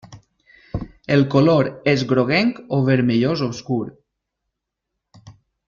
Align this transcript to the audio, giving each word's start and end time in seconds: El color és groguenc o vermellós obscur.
El 1.15 1.21
color 1.33 1.69
és 1.93 2.05
groguenc 2.13 2.59
o 2.79 2.81
vermellós 2.89 3.45
obscur. 3.51 3.81